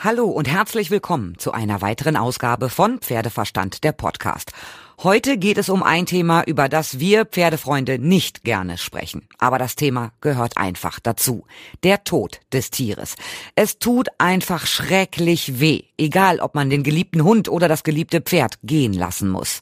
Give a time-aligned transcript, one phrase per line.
[0.00, 4.52] Hallo und herzlich willkommen zu einer weiteren Ausgabe von Pferdeverstand, der Podcast.
[5.02, 9.26] Heute geht es um ein Thema, über das wir Pferdefreunde nicht gerne sprechen.
[9.38, 11.46] Aber das Thema gehört einfach dazu.
[11.82, 13.16] Der Tod des Tieres.
[13.56, 18.60] Es tut einfach schrecklich weh, egal ob man den geliebten Hund oder das geliebte Pferd
[18.62, 19.60] gehen lassen muss.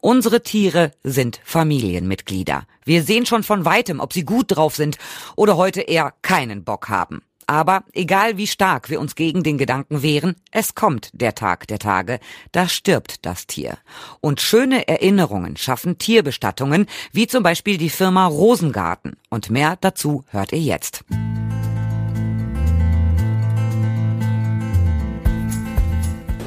[0.00, 2.64] Unsere Tiere sind Familienmitglieder.
[2.84, 4.98] Wir sehen schon von weitem, ob sie gut drauf sind
[5.34, 7.22] oder heute eher keinen Bock haben.
[7.50, 11.78] Aber egal wie stark wir uns gegen den Gedanken wehren, es kommt der Tag der
[11.78, 12.20] Tage,
[12.52, 13.78] da stirbt das Tier.
[14.20, 19.16] Und schöne Erinnerungen schaffen Tierbestattungen, wie zum Beispiel die Firma Rosengarten.
[19.30, 21.06] Und mehr dazu hört ihr jetzt.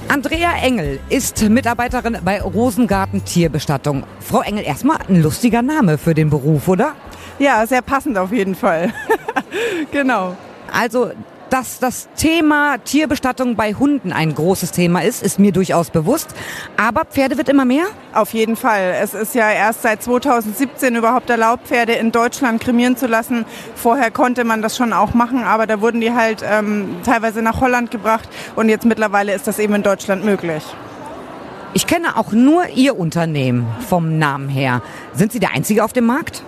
[0.07, 4.03] Andrea Engel ist Mitarbeiterin bei Rosengarten Tierbestattung.
[4.19, 6.93] Frau Engel, erstmal ein lustiger Name für den Beruf, oder?
[7.39, 8.93] Ja, sehr passend auf jeden Fall.
[9.91, 10.37] genau.
[10.71, 11.11] Also
[11.51, 16.29] dass das Thema Tierbestattung bei Hunden ein großes Thema ist, ist mir durchaus bewusst.
[16.77, 17.87] Aber Pferde wird immer mehr?
[18.13, 18.95] Auf jeden Fall.
[19.01, 23.45] Es ist ja erst seit 2017 überhaupt erlaubt, Pferde in Deutschland kremieren zu lassen.
[23.75, 27.59] Vorher konnte man das schon auch machen, aber da wurden die halt ähm, teilweise nach
[27.59, 30.63] Holland gebracht und jetzt mittlerweile ist das eben in Deutschland möglich.
[31.73, 34.81] Ich kenne auch nur Ihr Unternehmen vom Namen her.
[35.13, 36.43] Sind Sie der Einzige auf dem Markt?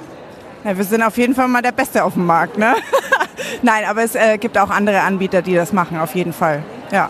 [0.63, 2.75] Ja, wir sind auf jeden Fall mal der Beste auf dem Markt, ne?
[3.61, 6.63] Nein, aber es äh, gibt auch andere Anbieter, die das machen, auf jeden Fall.
[6.91, 7.09] Ja.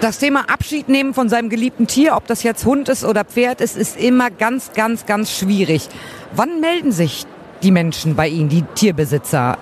[0.00, 3.60] Das Thema Abschied nehmen von seinem geliebten Tier, ob das jetzt Hund ist oder Pferd
[3.60, 5.88] ist, ist immer ganz, ganz, ganz schwierig.
[6.32, 7.26] Wann melden sich
[7.62, 9.58] die Menschen bei Ihnen, die Tierbesitzer?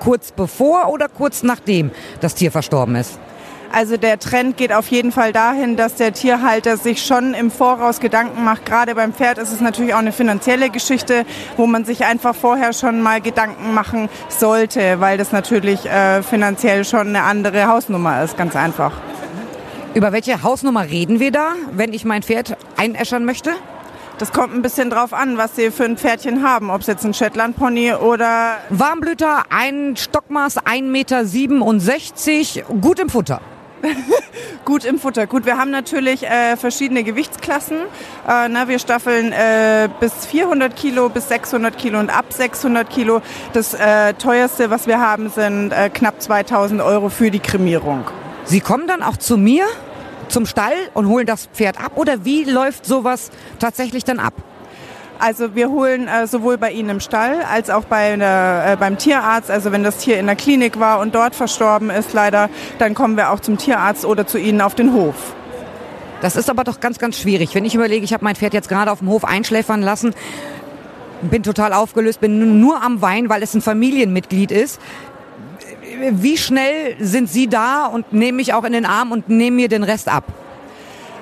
[0.00, 3.18] Kurz bevor oder kurz nachdem das Tier verstorben ist?
[3.72, 8.00] Also der Trend geht auf jeden Fall dahin, dass der Tierhalter sich schon im Voraus
[8.00, 8.66] Gedanken macht.
[8.66, 11.24] Gerade beim Pferd ist es natürlich auch eine finanzielle Geschichte,
[11.56, 16.84] wo man sich einfach vorher schon mal Gedanken machen sollte, weil das natürlich äh, finanziell
[16.84, 18.92] schon eine andere Hausnummer ist, ganz einfach.
[19.94, 23.52] Über welche Hausnummer reden wir da, wenn ich mein Pferd einäschern möchte?
[24.18, 26.70] Das kommt ein bisschen drauf an, was Sie für ein Pferdchen haben.
[26.70, 28.56] Ob es jetzt ein Shetland-Pony oder...
[28.68, 33.40] Warmblüter, ein Stockmaß 1,67 Meter, gut im Futter.
[34.64, 35.26] Gut im Futter.
[35.26, 37.78] Gut, wir haben natürlich äh, verschiedene Gewichtsklassen.
[38.28, 43.22] Äh, na, wir staffeln äh, bis 400 Kilo, bis 600 Kilo und ab 600 Kilo.
[43.52, 48.04] Das äh, teuerste, was wir haben, sind äh, knapp 2000 Euro für die Kremierung.
[48.44, 49.66] Sie kommen dann auch zu mir
[50.28, 54.34] zum Stall und holen das Pferd ab oder wie läuft sowas tatsächlich dann ab?
[55.20, 58.96] Also wir holen äh, sowohl bei Ihnen im Stall als auch bei der, äh, beim
[58.96, 59.50] Tierarzt.
[59.50, 62.48] Also wenn das Tier in der Klinik war und dort verstorben ist leider,
[62.78, 65.34] dann kommen wir auch zum Tierarzt oder zu Ihnen auf den Hof.
[66.22, 67.54] Das ist aber doch ganz, ganz schwierig.
[67.54, 70.14] Wenn ich überlege, ich habe mein Pferd jetzt gerade auf dem Hof einschläfern lassen,
[71.20, 74.80] bin total aufgelöst, bin nur am Wein, weil es ein Familienmitglied ist.
[76.12, 79.68] Wie schnell sind Sie da und nehmen mich auch in den Arm und nehmen mir
[79.68, 80.24] den Rest ab?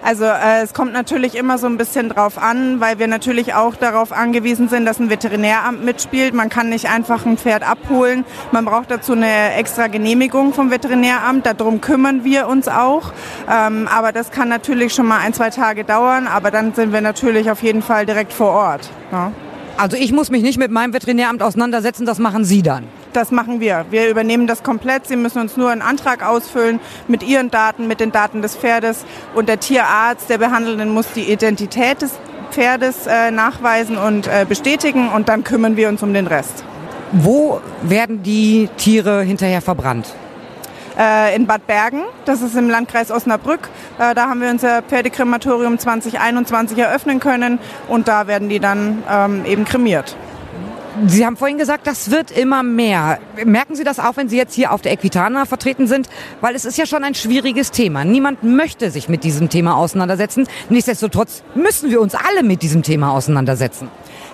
[0.08, 3.76] Also äh, es kommt natürlich immer so ein bisschen drauf an, weil wir natürlich auch
[3.76, 6.32] darauf angewiesen sind, dass ein Veterinäramt mitspielt.
[6.32, 8.24] Man kann nicht einfach ein Pferd abholen.
[8.50, 11.44] Man braucht dazu eine extra Genehmigung vom Veterinäramt.
[11.44, 13.12] Darum kümmern wir uns auch.
[13.50, 16.26] Ähm, aber das kann natürlich schon mal ein, zwei Tage dauern.
[16.26, 18.88] Aber dann sind wir natürlich auf jeden Fall direkt vor Ort.
[19.12, 19.32] Ja.
[19.76, 22.84] Also ich muss mich nicht mit meinem Veterinäramt auseinandersetzen, das machen Sie dann.
[23.18, 23.84] Das machen wir.
[23.90, 25.08] Wir übernehmen das komplett.
[25.08, 29.04] Sie müssen uns nur einen Antrag ausfüllen mit Ihren Daten, mit den Daten des Pferdes.
[29.34, 32.12] Und der Tierarzt, der Behandelnden, muss die Identität des
[32.52, 35.08] Pferdes äh, nachweisen und äh, bestätigen.
[35.08, 36.62] Und dann kümmern wir uns um den Rest.
[37.10, 40.06] Wo werden die Tiere hinterher verbrannt?
[40.96, 43.68] Äh, in Bad Bergen, das ist im Landkreis Osnabrück.
[43.98, 47.58] Äh, da haben wir unser Pferdekrematorium 2021 eröffnen können
[47.88, 50.16] und da werden die dann ähm, eben kremiert.
[51.06, 53.18] Sie haben vorhin gesagt, das wird immer mehr.
[53.44, 56.08] Merken Sie das auch, wenn Sie jetzt hier auf der Equitana vertreten sind?
[56.40, 58.04] Weil es ist ja schon ein schwieriges Thema.
[58.04, 60.48] Niemand möchte sich mit diesem Thema auseinandersetzen.
[60.70, 63.88] Nichtsdestotrotz müssen wir uns alle mit diesem Thema auseinandersetzen.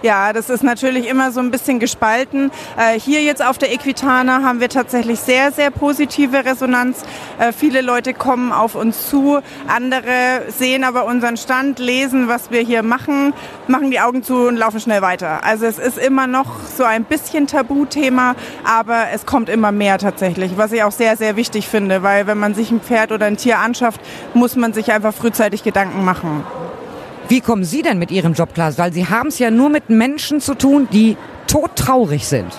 [0.04, 2.50] Ja, das ist natürlich immer so ein bisschen gespalten.
[2.76, 7.00] Äh, hier jetzt auf der Equitana haben wir tatsächlich sehr, sehr positive Resonanz.
[7.38, 12.60] Äh, viele Leute kommen auf uns zu, andere sehen aber unseren Stand, lesen, was wir
[12.60, 13.32] hier machen,
[13.66, 15.42] machen die Augen zu und laufen schnell weiter.
[15.42, 20.58] Also es ist immer noch so ein bisschen Tabuthema, aber es kommt immer mehr tatsächlich,
[20.58, 23.38] was ich auch sehr, sehr wichtig finde, weil wenn man sich ein Pferd oder ein
[23.38, 24.02] Tier anschafft,
[24.34, 26.44] muss man sich einfach frühzeitig Gedanken machen.
[27.28, 28.76] Wie kommen Sie denn mit Ihrem Job klar?
[28.76, 31.16] Weil Sie haben es ja nur mit Menschen zu tun, die
[31.46, 32.52] todtraurig sind.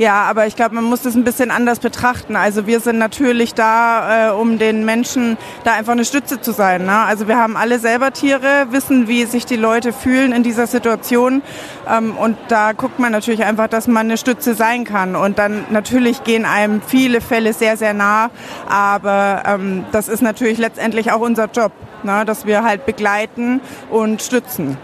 [0.00, 2.34] Ja, aber ich glaube, man muss das ein bisschen anders betrachten.
[2.34, 6.86] Also wir sind natürlich da, äh, um den Menschen da einfach eine Stütze zu sein.
[6.86, 6.96] Ne?
[7.00, 11.42] Also wir haben alle selber Tiere, wissen, wie sich die Leute fühlen in dieser Situation.
[11.86, 15.16] Ähm, und da guckt man natürlich einfach, dass man eine Stütze sein kann.
[15.16, 18.30] Und dann natürlich gehen einem viele Fälle sehr, sehr nah.
[18.70, 21.72] Aber ähm, das ist natürlich letztendlich auch unser Job,
[22.04, 22.24] ne?
[22.24, 23.60] dass wir halt begleiten
[23.90, 24.76] und stützen.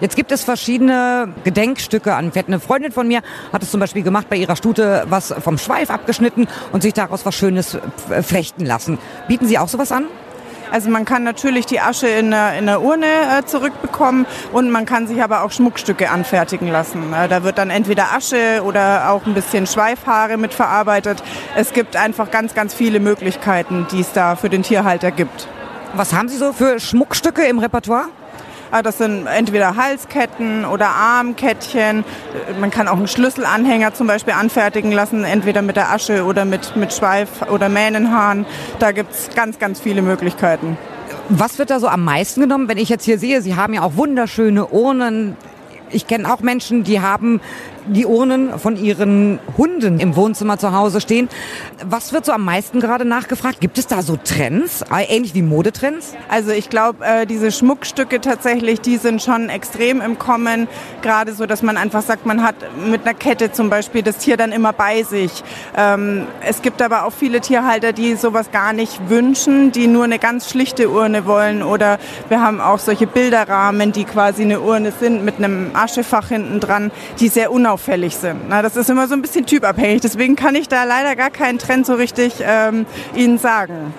[0.00, 2.48] Jetzt gibt es verschiedene Gedenkstücke an Pferd.
[2.48, 3.22] Eine Freundin von mir
[3.52, 7.24] hat es zum Beispiel gemacht, bei ihrer Stute was vom Schweif abgeschnitten und sich daraus
[7.24, 7.78] was Schönes
[8.22, 8.98] flechten lassen.
[9.26, 10.04] Bieten Sie auch sowas an?
[10.70, 14.84] Also man kann natürlich die Asche in einer, in einer Urne äh, zurückbekommen und man
[14.84, 17.12] kann sich aber auch Schmuckstücke anfertigen lassen.
[17.12, 21.22] Äh, da wird dann entweder Asche oder auch ein bisschen Schweifhaare mitverarbeitet.
[21.56, 25.48] Es gibt einfach ganz, ganz viele Möglichkeiten, die es da für den Tierhalter gibt.
[25.94, 28.06] Was haben Sie so für Schmuckstücke im Repertoire?
[28.72, 32.04] Ah, das sind entweder Halsketten oder Armkettchen.
[32.60, 36.74] Man kann auch einen Schlüsselanhänger zum Beispiel anfertigen lassen, entweder mit der Asche oder mit,
[36.74, 38.44] mit Schweif oder Mähnenhaaren.
[38.80, 40.76] Da gibt es ganz, ganz viele Möglichkeiten.
[41.28, 42.68] Was wird da so am meisten genommen?
[42.68, 45.36] Wenn ich jetzt hier sehe, Sie haben ja auch wunderschöne Urnen.
[45.90, 47.40] Ich kenne auch Menschen, die haben
[47.88, 51.28] die Urnen von ihren Hunden im Wohnzimmer zu Hause stehen.
[51.84, 53.60] Was wird so am meisten gerade nachgefragt?
[53.60, 56.14] Gibt es da so Trends, äh, ähnlich wie Modetrends?
[56.28, 60.68] Also ich glaube, äh, diese Schmuckstücke tatsächlich, die sind schon extrem im Kommen.
[61.02, 62.56] Gerade so, dass man einfach sagt, man hat
[62.86, 65.42] mit einer Kette zum Beispiel das Tier dann immer bei sich.
[65.76, 70.18] Ähm, es gibt aber auch viele Tierhalter, die sowas gar nicht wünschen, die nur eine
[70.18, 71.62] ganz schlichte Urne wollen.
[71.62, 71.98] Oder
[72.28, 76.90] wir haben auch solche Bilderrahmen, die quasi eine Urne sind mit einem Aschefach hinten dran,
[77.20, 78.48] die sehr unauffällig unauffällig sind.
[78.48, 80.00] Na, das ist immer so ein bisschen typabhängig.
[80.00, 83.92] Deswegen kann ich da leider gar keinen Trend so richtig ähm, Ihnen sagen.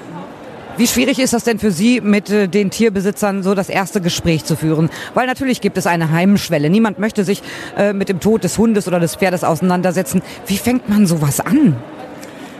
[0.77, 4.45] Wie schwierig ist das denn für Sie, mit äh, den Tierbesitzern so das erste Gespräch
[4.45, 4.89] zu führen?
[5.13, 6.69] Weil natürlich gibt es eine Heimschwelle.
[6.69, 7.43] Niemand möchte sich
[7.77, 10.21] äh, mit dem Tod des Hundes oder des Pferdes auseinandersetzen.
[10.47, 11.75] Wie fängt man sowas an?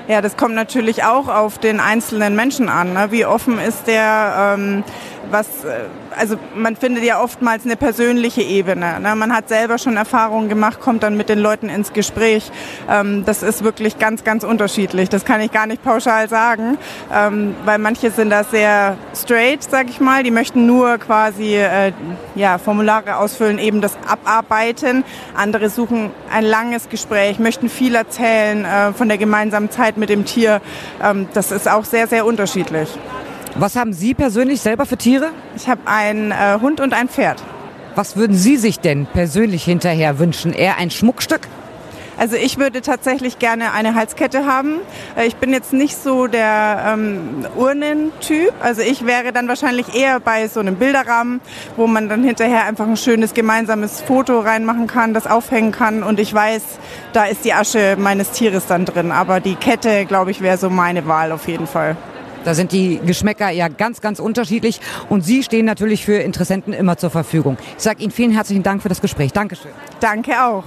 [0.08, 2.94] Ja, das kommt natürlich auch auf den einzelnen Menschen an.
[2.94, 3.08] Ne?
[3.10, 4.56] Wie offen ist der?
[4.58, 4.84] Ähm,
[5.32, 5.86] was, äh,
[6.18, 9.00] also man findet ja oftmals eine persönliche Ebene.
[9.00, 9.16] Ne?
[9.16, 12.52] Man hat selber schon Erfahrungen gemacht, kommt dann mit den Leuten ins Gespräch.
[12.90, 15.10] Ähm, das ist wirklich ganz, ganz unterschiedlich.
[15.10, 16.78] Das kann ich gar nicht pauschal sagen,
[17.14, 20.24] ähm, weil manche sind da sehr straight, sag ich mal.
[20.24, 21.92] Die möchten nur quasi äh,
[22.36, 25.04] ja, Formulare ausfüllen, eben das abarbeiten.
[25.36, 30.26] Andere suchen ein langes Gespräch, möchten viel erzählen äh, von der gemeinsamen Zeit mit dem
[30.26, 30.62] Tier.
[31.04, 32.90] Ähm, das ist auch sehr, sehr unterschiedlich.
[33.60, 35.32] Was haben Sie persönlich selber für Tiere?
[35.56, 37.42] Ich habe einen äh, Hund und ein Pferd.
[37.96, 40.54] Was würden Sie sich denn persönlich hinterher wünschen?
[40.54, 41.42] Eher ein Schmuckstück?
[42.20, 44.76] Also ich würde tatsächlich gerne eine Halskette haben.
[45.16, 48.54] Äh, ich bin jetzt nicht so der ähm, Urnentyp.
[48.62, 51.42] Also ich wäre dann wahrscheinlich eher bei so einem Bilderrahmen,
[51.78, 56.04] wo man dann hinterher einfach ein schönes gemeinsames Foto reinmachen kann, das aufhängen kann.
[56.04, 56.62] Und ich weiß,
[57.12, 59.12] da ist die Asche meines Tieres dann drin.
[59.12, 61.98] Aber die Kette, glaube ich, wäre so meine Wahl auf jeden Fall.
[62.48, 64.80] Da sind die Geschmäcker ja ganz, ganz unterschiedlich
[65.10, 67.58] und Sie stehen natürlich für Interessenten immer zur Verfügung.
[67.76, 69.34] Ich sage Ihnen vielen herzlichen Dank für das Gespräch.
[69.34, 69.72] Dankeschön.
[70.00, 70.64] Danke auch.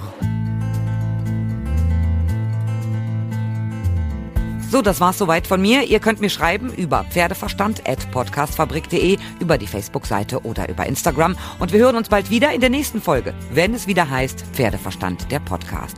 [4.69, 5.85] So, das war's soweit von mir.
[5.85, 11.35] Ihr könnt mir schreiben über pferdeverstand.podcastfabrik.de, über die Facebook-Seite oder über Instagram.
[11.57, 15.31] Und wir hören uns bald wieder in der nächsten Folge, wenn es wieder heißt Pferdeverstand,
[15.31, 15.97] der Podcast.